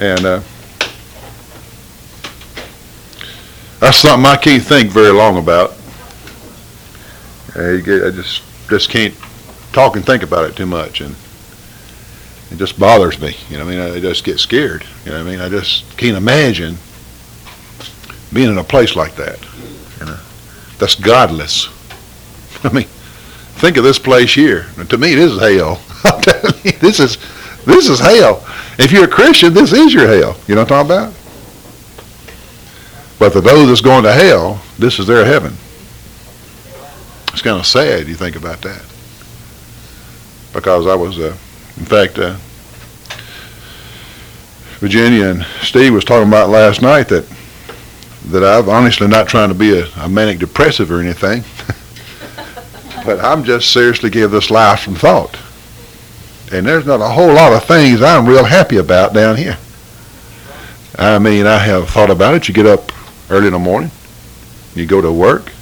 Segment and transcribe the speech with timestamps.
[0.00, 0.40] And uh,
[3.80, 5.74] that's something I can't think very long about.
[7.54, 9.14] Uh, you get- I just just can't
[9.72, 11.14] talk and think about it too much, and
[12.50, 13.36] it just bothers me.
[13.50, 14.86] You know, I mean, I just get scared.
[15.04, 16.78] You know, I mean, I just can't imagine
[18.32, 19.38] being in a place like that.
[19.98, 20.18] You know,
[20.78, 21.68] that's godless.
[22.64, 24.66] I mean, think of this place here.
[24.88, 25.78] To me, this is hell.
[26.80, 27.18] This is
[27.64, 28.44] this is hell.
[28.78, 30.36] If you're a Christian, this is your hell.
[30.46, 31.14] You know what I'm talking about?
[33.18, 35.52] But for those that's going to hell, this is their heaven.
[37.32, 38.82] It's kind of sad you think about that.
[40.54, 41.36] Because I was, uh,
[41.76, 42.36] in fact, uh,
[44.80, 47.26] Virginia and Steve was talking about last night that
[48.28, 51.42] that I've honestly not trying to be a, a manic depressive or anything,
[53.04, 55.36] but I'm just seriously give this life some thought.
[56.52, 59.56] And there's not a whole lot of things I'm real happy about down here.
[60.98, 62.48] I mean, I have thought about it.
[62.48, 62.92] You get up
[63.30, 63.90] early in the morning,
[64.74, 65.52] you go to work,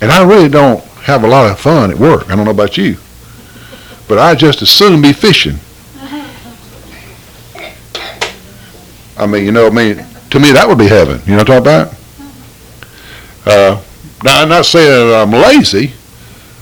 [0.00, 2.30] and I really don't have a lot of fun at work.
[2.30, 2.96] I don't know about you,
[4.08, 5.58] but I just as soon be fishing.
[9.16, 11.20] I mean, you know, I mean, to me that would be heaven.
[11.26, 12.02] You know what I'm talking about?
[13.44, 13.82] Uh,
[14.24, 15.92] now, I'm not saying I'm lazy,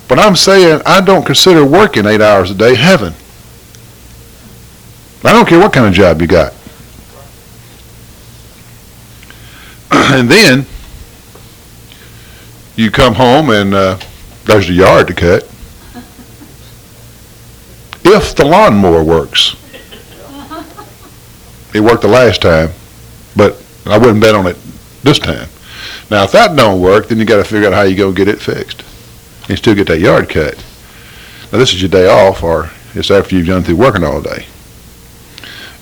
[0.08, 3.14] but I'm saying I don't consider working eight hours a day heaven.
[5.22, 6.54] I don't care what kind of job you got.
[9.90, 10.64] and then
[12.76, 13.98] you come home and uh,
[14.44, 15.42] there's the yard to cut.
[18.02, 19.56] If the lawnmower works.
[21.72, 22.70] It worked the last time,
[23.36, 24.56] but I wouldn't bet on it
[25.04, 25.48] this time.
[26.10, 28.26] Now, if that don't work, then you got to figure out how you go get
[28.26, 28.82] it fixed
[29.48, 30.56] and still get that yard cut.
[31.52, 34.46] Now, this is your day off, or it's after you've done through working all day.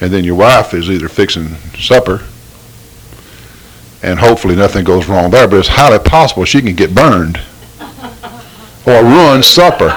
[0.00, 2.24] And then your wife is either fixing supper,
[4.02, 7.40] and hopefully nothing goes wrong there, but it's highly possible she can get burned
[8.86, 9.88] or ruin supper.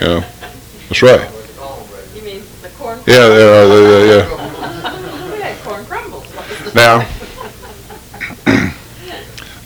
[0.00, 0.24] Yeah,
[0.88, 1.30] that's right.
[2.14, 2.98] You mean the corn?
[3.06, 5.38] Yeah, yeah, yeah, yeah.
[5.38, 6.26] Yeah, corn crumbles.
[6.74, 7.06] Now,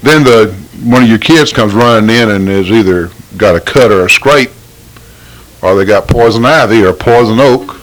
[0.02, 0.54] then the
[0.84, 4.10] one of your kids comes running in and has either got a cut or a
[4.10, 4.50] scrape,
[5.66, 7.80] or they got poison ivy or poison oak,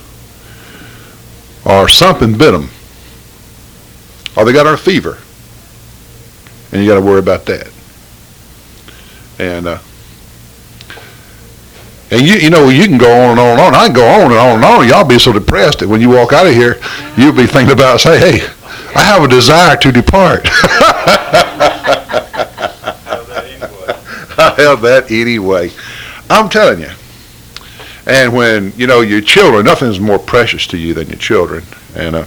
[1.66, 2.70] or something bit them,
[4.38, 5.18] or they got a fever,
[6.72, 7.70] and you got to worry about that.
[9.38, 9.80] And uh,
[12.10, 13.76] and you you know you can go on and on and on.
[13.76, 14.88] I can go on and on and on.
[14.88, 16.80] Y'all be so depressed that when you walk out of here,
[17.18, 18.48] you'll be thinking about say, hey,
[18.96, 20.44] I have a desire to depart.
[24.36, 25.72] I have that anyway.
[26.30, 26.92] I'm telling you.
[28.06, 31.64] And when, you know, your children, nothing's more precious to you than your children.
[31.96, 32.26] And uh,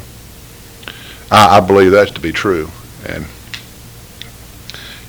[1.31, 2.71] I, I believe that to be true.
[3.07, 3.27] And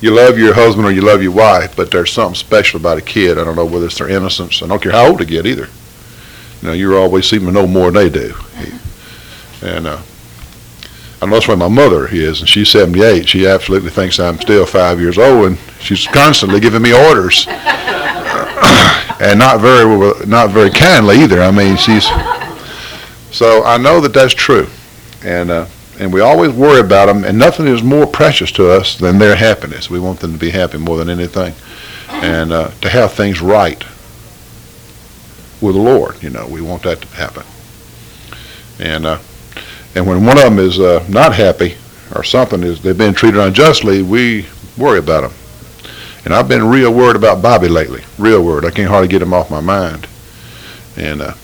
[0.02, 3.02] you love your husband or you love your wife, but there's something special about a
[3.02, 3.38] kid.
[3.38, 4.62] I don't know whether it's their innocence.
[4.62, 5.68] I don't care how old they get either.
[6.62, 8.34] You know, you always seem to know more than they do.
[9.62, 10.02] And uh,
[11.22, 13.28] I know that's where my mother is, and she's 78.
[13.28, 17.48] She absolutely thinks I'm still five years old, and she's constantly giving me orders,
[19.20, 19.86] and not very
[20.26, 21.42] not very kindly either.
[21.42, 22.06] I mean, she's
[23.36, 24.68] so I know that that's true,
[25.24, 25.66] and uh,
[26.00, 29.36] and we always worry about them, and nothing is more precious to us than their
[29.36, 29.90] happiness.
[29.90, 31.54] We want them to be happy more than anything,
[32.10, 33.84] and uh, to have things right
[35.62, 36.22] with the Lord.
[36.22, 37.44] You know, we want that to happen,
[38.80, 39.06] and.
[39.06, 39.20] Uh,
[39.98, 41.76] and when one of them is uh, not happy
[42.14, 44.46] or something is they've been treated unjustly, we
[44.78, 45.32] worry about them.
[46.28, 48.04] And I've been real worried about Bobby lately.
[48.18, 48.66] Real worried.
[48.66, 50.10] I can't hardly get him off my mind.
[50.98, 51.36] And uh,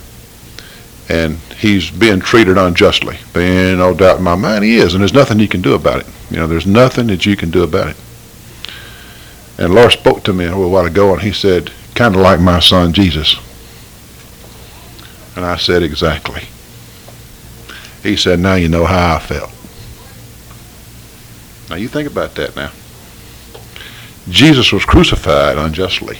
[1.07, 3.17] and he's being treated unjustly.
[3.33, 6.01] Being no doubt in my mind he is, and there's nothing you can do about
[6.01, 6.07] it.
[6.29, 7.97] You know, there's nothing that you can do about it.
[9.57, 12.41] And Lord spoke to me a little while ago, and he said, kind of like
[12.41, 13.37] my son Jesus.
[15.37, 16.41] And I said, exactly.
[18.01, 19.49] He said, now you know how I felt.
[21.69, 22.71] Now you think about that now.
[24.29, 26.17] Jesus was crucified unjustly.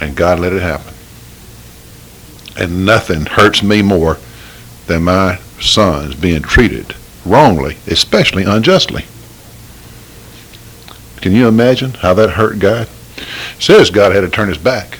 [0.00, 0.94] And God let it happen.
[2.58, 4.18] And nothing hurts me more
[4.86, 6.94] than my sons being treated
[7.24, 9.04] wrongly, especially unjustly.
[11.20, 12.88] Can you imagine how that hurt God?
[13.16, 14.98] It says God had to turn his back.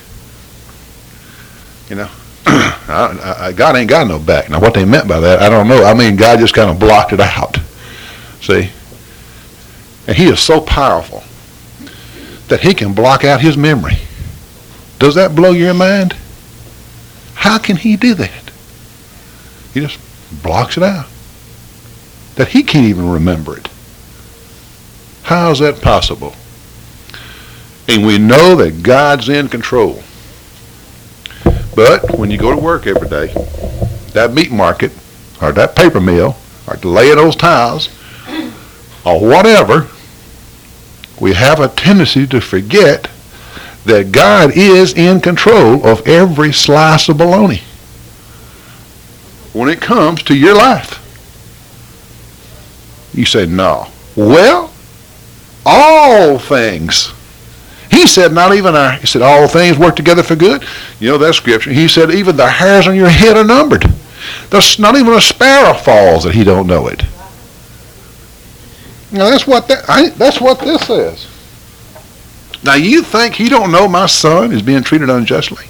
[1.88, 2.10] You know,
[2.46, 4.50] I, I, God ain't got no back.
[4.50, 5.84] Now, what they meant by that, I don't know.
[5.84, 7.58] I mean, God just kind of blocked it out.
[8.40, 8.70] See?
[10.06, 11.24] And he is so powerful
[12.48, 13.98] that he can block out his memory.
[14.98, 16.14] Does that blow your mind?
[17.34, 18.50] How can he do that?
[19.74, 19.98] He just
[20.42, 21.06] blocks it out.
[22.36, 23.68] That he can't even remember it.
[25.24, 26.34] How is that possible?
[27.88, 30.02] And we know that God's in control.
[31.74, 33.32] But when you go to work every day,
[34.12, 34.92] that meat market,
[35.42, 36.36] or that paper mill,
[36.66, 37.88] or laying those tiles,
[39.04, 39.88] or whatever,
[41.20, 43.10] we have a tendency to forget
[43.84, 47.62] that God is in control of every slice of bologna
[49.52, 51.02] when it comes to your life.
[53.14, 53.86] You say, no.
[54.14, 54.70] Well,
[55.64, 57.12] all things.
[57.90, 60.64] He said, not even our, he said, all things work together for good.
[61.00, 61.72] You know that scripture.
[61.72, 63.84] He said, even the hairs on your head are numbered.
[64.50, 67.02] There's not even a sparrow falls that he don't know it.
[69.12, 71.26] Now that's what that, I, that's what this says.
[72.64, 75.66] Now you think he don't know my son is being treated unjustly?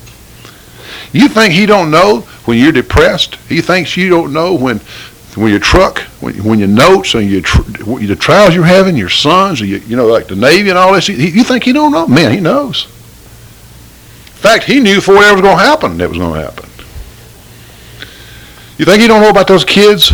[1.12, 3.37] You think he don't know when you're depressed?
[3.49, 4.81] He thinks you don't know when
[5.37, 9.11] when your truck, when, when your notes and your tr- the trials you're having, your
[9.11, 11.93] sons, you, you know, like the Navy and all this, he, you think he don't
[11.93, 12.06] know?
[12.06, 12.87] Man, he knows.
[12.87, 16.65] In fact, he knew before it was going to happen that was going to happen.
[18.79, 20.11] You think he don't know about those kids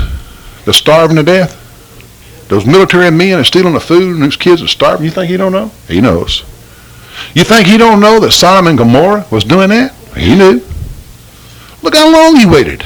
[0.65, 1.62] that's starving to death?
[2.53, 5.07] Those military men are stealing the food and those kids are starving.
[5.07, 5.69] You think he don't know?
[5.89, 6.41] He knows.
[7.33, 9.95] You think he don't know that Sodom and Gomorrah was doing that?
[10.15, 10.61] He knew.
[11.81, 12.85] Look how long he waited.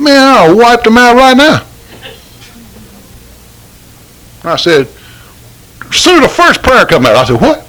[0.00, 1.66] Man, I'll wipe them out right now.
[4.44, 4.86] I said,
[5.92, 7.68] soon the first prayer come out, I said, what?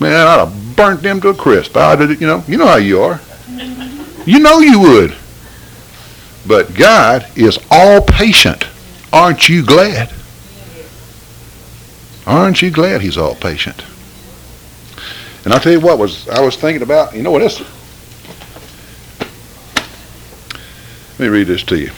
[0.00, 1.76] Man, I'd have burnt them to a crisp.
[1.76, 3.20] I did, you know, you know how you are.
[4.26, 5.16] You know you would.
[6.46, 8.66] But God is all patient.
[9.12, 10.12] Aren't you glad?
[12.26, 13.84] Aren't you glad he's all patient?
[15.44, 17.42] And I'll tell you what was I was thinking about, you know what
[21.18, 21.90] Let me read this to you.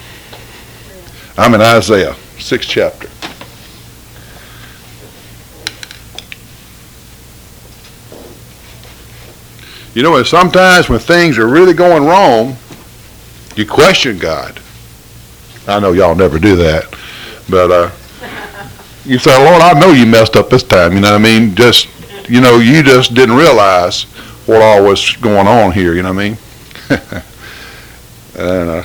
[1.37, 3.08] I'm in Isaiah, sixth chapter.
[9.94, 12.56] You know, sometimes when things are really going wrong,
[13.56, 14.61] you question God.
[15.67, 16.85] I know y'all never do that,
[17.49, 17.91] but uh,
[19.05, 20.95] you say, Lord, I know you messed up this time.
[20.95, 21.55] You know what I mean?
[21.55, 21.89] Just,
[22.29, 24.05] you know, you just didn't realize
[24.47, 25.95] what all was going on here.
[25.95, 26.39] You know what I mean?
[28.37, 28.83] and, uh,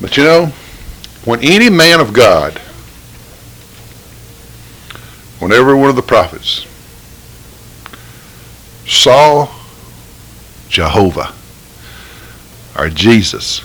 [0.00, 0.46] but you know,
[1.24, 2.58] when any man of God,
[5.38, 6.66] when every one of the prophets
[8.86, 9.48] saw
[10.68, 11.32] Jehovah
[12.76, 13.62] or Jesus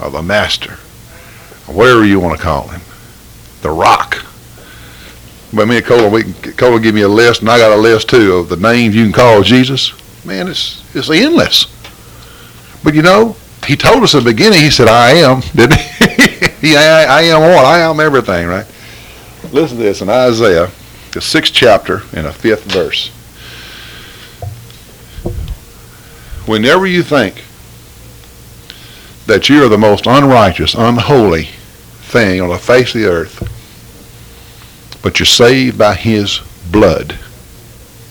[0.00, 0.74] or the Master,
[1.68, 2.80] or whatever you want to call him,
[3.62, 4.24] the Rock.
[5.52, 8.08] But me and Cola, we Cola give me a list, and I got a list
[8.08, 9.92] too of the names you can call Jesus.
[10.24, 11.66] Man, it's it's endless.
[12.82, 13.36] But you know,
[13.66, 14.60] he told us in the beginning.
[14.60, 16.68] He said, "I am." Didn't he?
[16.68, 17.64] he I, I am what?
[17.64, 18.66] I am everything, right?
[19.52, 20.70] Listen to this in Isaiah,
[21.12, 23.10] the sixth chapter and a fifth verse.
[26.46, 27.44] Whenever you think
[29.26, 33.40] that you are the most unrighteous, unholy thing on the face of the earth,
[35.02, 36.40] but you're saved by his
[36.70, 37.16] blood,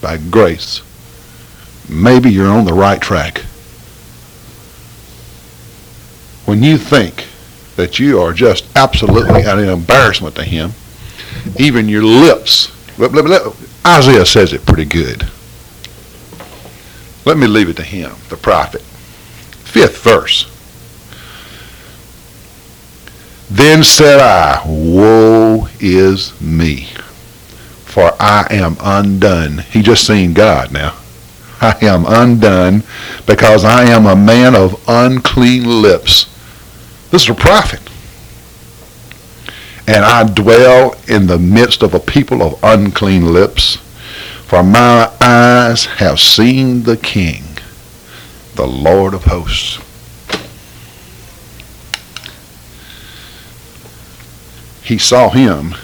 [0.01, 0.81] by grace,
[1.89, 3.39] maybe you're on the right track.
[6.45, 7.25] When you think
[7.75, 10.71] that you are just absolutely an embarrassment to him,
[11.57, 12.71] even your lips,
[13.85, 15.27] Isaiah says it pretty good.
[17.25, 18.81] Let me leave it to him, the prophet.
[18.81, 20.52] Fifth verse.
[23.53, 26.87] Then said I, Woe is me,
[27.85, 29.59] for I am undone.
[29.59, 30.95] He just seen God now.
[31.61, 32.81] I am undone
[33.27, 36.25] because I am a man of unclean lips.
[37.11, 37.79] This is a prophet.
[39.85, 43.75] And I dwell in the midst of a people of unclean lips,
[44.47, 47.43] for my eyes have seen the King,
[48.55, 49.77] the Lord of hosts.
[54.83, 55.75] He saw him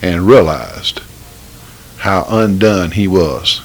[0.00, 1.00] and realized
[1.98, 3.62] how undone he was.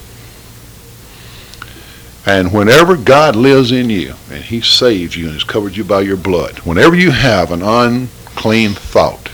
[2.25, 6.01] And whenever God lives in you and he saves you and has covered you by
[6.01, 9.29] your blood, whenever you have an unclean thought,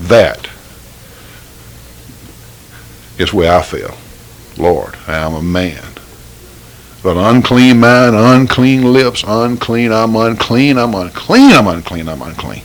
[0.00, 0.48] that
[3.18, 3.96] is where I feel.
[4.56, 5.84] Lord, I am a man.
[7.02, 12.62] But unclean mind, unclean lips, unclean, I'm unclean, I'm unclean, I'm unclean, I'm unclean.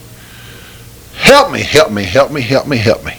[1.26, 3.12] Help me, help me, help me, help me, help me.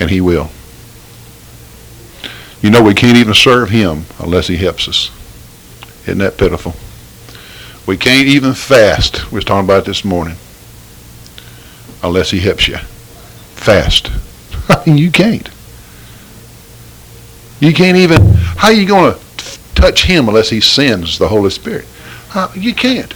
[0.00, 0.48] And he will.
[2.62, 5.10] You know we can't even serve him unless he helps us.
[6.04, 6.74] Isn't that pitiful?
[7.86, 9.30] We can't even fast.
[9.30, 10.36] We was talking about this morning.
[12.02, 12.78] Unless he helps you.
[13.56, 14.10] Fast.
[14.86, 15.50] You can't.
[17.60, 18.22] You can't even,
[18.56, 21.84] how are you going to touch him unless he sends the Holy Spirit?
[22.54, 23.12] You can't.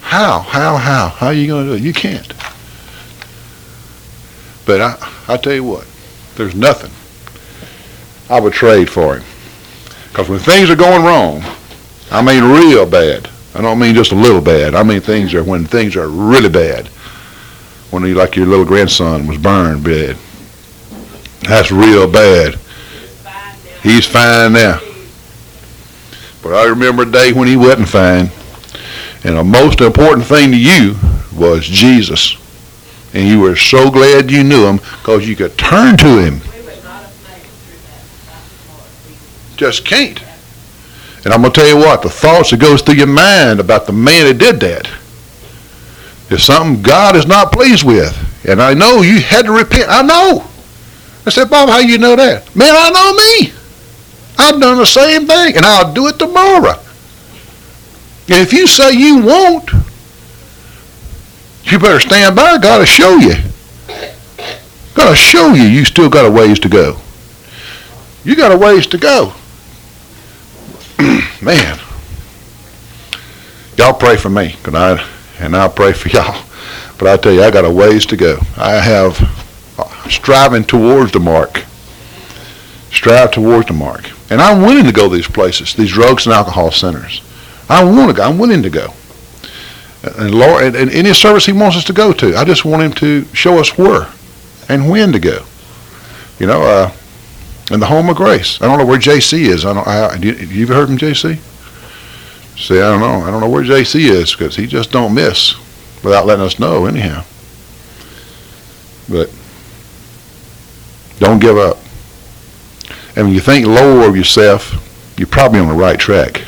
[0.00, 1.08] How, how, how?
[1.08, 1.82] How are you going to do it?
[1.82, 2.28] You can't.
[4.66, 5.86] But I, I tell you what,
[6.34, 6.90] there's nothing
[8.28, 9.24] I would trade for him.
[10.08, 11.42] Because when things are going wrong,
[12.10, 13.30] I mean real bad.
[13.54, 14.74] I don't mean just a little bad.
[14.74, 16.88] I mean things are when things are really bad.
[17.90, 20.16] When like your little grandson was burned bad.
[21.42, 22.58] That's real bad.
[23.82, 24.80] He's fine now.
[26.46, 28.30] But I remember a day when he wasn't fine.
[29.24, 30.94] And the most important thing to you
[31.34, 32.36] was Jesus.
[33.12, 36.40] And you were so glad you knew him because you could turn to him.
[39.56, 40.22] Just can't.
[41.24, 43.86] And I'm going to tell you what, the thoughts that goes through your mind about
[43.86, 44.88] the man that did that
[46.30, 48.16] is something God is not pleased with.
[48.48, 49.88] And I know you had to repent.
[49.88, 50.48] I know.
[51.26, 52.54] I said, Bob, how you know that?
[52.54, 53.55] Man, I know me.
[54.38, 56.78] I've done the same thing, and I'll do it tomorrow.
[58.28, 59.70] And if you say you won't,
[61.64, 62.58] you better stand by.
[62.58, 63.34] God will show you.
[64.94, 66.98] God will show you you still got a ways to go.
[68.24, 69.32] You got a ways to go.
[71.42, 71.78] Man.
[73.76, 75.06] Y'all pray for me, 'cause I,
[75.38, 76.42] and I'll pray for y'all.
[76.98, 78.38] But I tell you, I got a ways to go.
[78.56, 79.20] I have
[79.78, 81.62] uh, striving towards the mark.
[82.96, 84.10] Strive towards the mark.
[84.30, 87.20] And I'm willing to go these places, these drugs and alcohol centers.
[87.68, 88.22] I want to go.
[88.22, 88.94] I'm willing to go.
[90.02, 92.82] And Lord, and, and any service He wants us to go to, I just want
[92.82, 94.08] Him to show us where
[94.70, 95.44] and when to go.
[96.38, 96.92] You know, uh,
[97.70, 98.62] in the home of grace.
[98.62, 99.66] I don't know where JC is.
[99.66, 99.86] I don't.
[99.86, 101.38] I, you, you ever heard from JC?
[102.58, 103.26] See, I don't know.
[103.26, 105.54] I don't know where JC is because he just don't miss
[106.02, 106.86] without letting us know.
[106.86, 107.24] Anyhow,
[109.06, 109.30] but
[111.18, 111.76] don't give up.
[113.16, 116.42] And when you think lower of yourself, you're probably on the right track.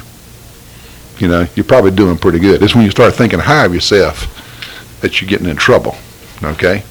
[1.18, 2.62] You know, you're probably doing pretty good.
[2.62, 5.96] It's when you start thinking high of yourself that you're getting in trouble.
[6.42, 6.84] Okay?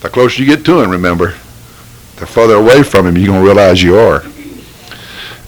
[0.00, 1.30] The closer you get to him, remember,
[2.16, 4.22] the further away from him you're going to realize you are.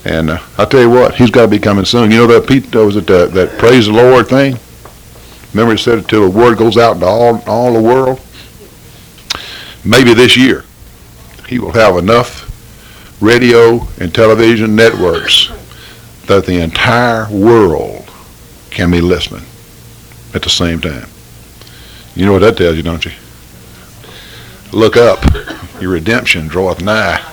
[0.04, 2.10] And uh, I'll tell you what, he's got to be coming soon.
[2.10, 4.56] You know that Pete, was it that, that praise the Lord thing?
[5.52, 8.20] Remember he said it till the word goes out into all, all the world?
[9.84, 10.64] Maybe this year
[11.46, 12.49] he will have enough
[13.20, 15.50] radio and television networks
[16.26, 18.10] that the entire world
[18.70, 19.44] can be listening
[20.34, 21.08] at the same time.
[22.14, 23.12] You know what that tells you, don't you?
[24.72, 25.22] Look up.
[25.80, 27.24] Your redemption draweth nigh.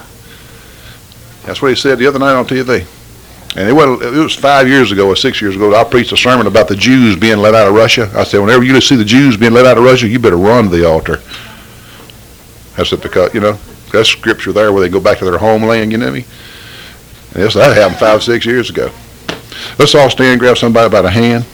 [1.44, 2.86] That's what he said the other night on TV.
[3.56, 6.18] And it was, it was five years ago or six years ago, I preached a
[6.18, 8.12] sermon about the Jews being let out of Russia.
[8.14, 10.66] I said, whenever you see the Jews being let out of Russia, you better run
[10.66, 11.22] to the altar.
[12.76, 13.58] That's it because, you know,
[13.92, 16.26] that's scripture there where they go back to their homeland, you know me?
[17.34, 18.92] This, that happened five, six years ago.
[19.78, 21.46] Let's all stand grab somebody by the hand.